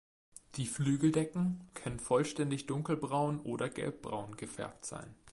Die 0.55 0.65
Flügeldecken 0.65 1.69
können 1.75 1.99
vollständig 1.99 2.65
dunkelbraun 2.65 3.39
oder 3.41 3.69
gelbbraun 3.69 4.35
gefärbt 4.35 4.83
sein. 4.83 5.13